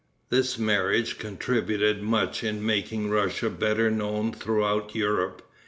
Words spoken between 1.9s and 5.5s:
much in making Russia better known throughout Europe.